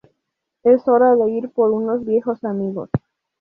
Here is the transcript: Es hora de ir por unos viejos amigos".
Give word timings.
Es 0.63 0.87
hora 0.87 1.15
de 1.15 1.29
ir 1.29 1.51
por 1.51 1.69
unos 1.69 2.03
viejos 2.03 2.43
amigos". 2.43 2.89